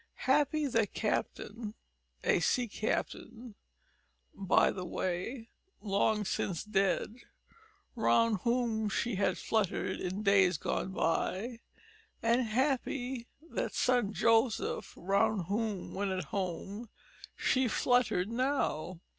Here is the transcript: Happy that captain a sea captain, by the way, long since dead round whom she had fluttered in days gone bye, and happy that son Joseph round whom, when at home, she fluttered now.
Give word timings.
Happy 0.25 0.65
that 0.65 0.95
captain 0.95 1.75
a 2.23 2.39
sea 2.39 2.67
captain, 2.67 3.53
by 4.33 4.71
the 4.71 4.83
way, 4.83 5.51
long 5.79 6.25
since 6.25 6.63
dead 6.63 7.17
round 7.95 8.37
whom 8.39 8.89
she 8.89 9.13
had 9.13 9.37
fluttered 9.37 9.99
in 9.99 10.23
days 10.23 10.57
gone 10.57 10.91
bye, 10.91 11.59
and 12.19 12.41
happy 12.47 13.27
that 13.47 13.75
son 13.75 14.11
Joseph 14.11 14.91
round 14.97 15.43
whom, 15.49 15.93
when 15.93 16.09
at 16.09 16.23
home, 16.33 16.89
she 17.35 17.67
fluttered 17.67 18.29
now. 18.31 19.01